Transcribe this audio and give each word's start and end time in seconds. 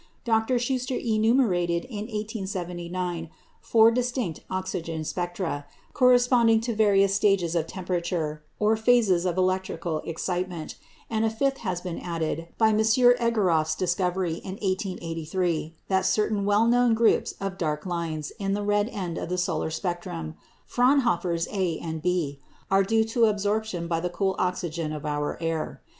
Dr. 0.25 0.57
Schuster 0.57 0.95
enumerated 0.95 1.85
in 1.85 2.07
1879 2.09 3.29
four 3.61 3.91
distinct 3.91 4.39
oxygen 4.49 5.03
spectra, 5.03 5.63
corresponding 5.93 6.59
to 6.61 6.73
various 6.73 7.13
stages 7.13 7.53
of 7.53 7.67
temperature, 7.67 8.41
or 8.57 8.75
phases 8.75 9.27
of 9.27 9.37
electrical 9.37 9.99
excitement; 9.99 10.73
and 11.07 11.23
a 11.23 11.29
fifth 11.29 11.59
has 11.59 11.81
been 11.81 11.99
added 11.99 12.47
by 12.57 12.69
M. 12.69 12.79
Egoroff's 12.79 13.75
discovery 13.75 14.37
in 14.37 14.53
1883 14.57 15.75
that 15.87 16.07
certain 16.07 16.45
well 16.45 16.65
known 16.65 16.95
groups 16.95 17.35
of 17.39 17.59
dark 17.59 17.85
lines 17.85 18.31
in 18.39 18.55
the 18.55 18.63
red 18.63 18.89
end 18.89 19.19
of 19.19 19.29
the 19.29 19.37
solar 19.37 19.69
spectrum 19.69 20.33
(Fraunhofer's 20.65 21.47
A 21.51 21.77
and 21.77 22.01
B) 22.01 22.39
are 22.71 22.81
due 22.83 23.03
to 23.03 23.25
absorption 23.25 23.87
by 23.87 23.99
the 23.99 24.09
cool 24.09 24.35
oxygen 24.39 24.91
of 24.93 25.05
our 25.05 25.37
air. 25.39 25.83